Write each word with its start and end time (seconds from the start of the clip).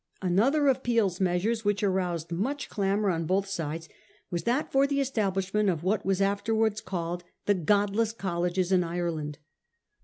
Another 0.23 0.67
of 0.67 0.81
Peel's 0.81 1.19
measures 1.21 1.63
which 1.63 1.83
aroused 1.83 2.31
much 2.31 2.69
clamour 2.69 3.11
on 3.11 3.27
both 3.27 3.45
sides 3.47 3.87
was 4.31 4.45
that 4.45 4.71
for 4.71 4.87
the 4.87 4.99
establishment 4.99 5.69
of 5.69 5.83
what 5.83 6.03
were 6.03 6.23
afterwards 6.23 6.81
called 6.81 7.23
the 7.45 7.53
'godless 7.53 8.11
colleges' 8.11 8.71
in 8.71 8.83
Ireland. 8.83 9.37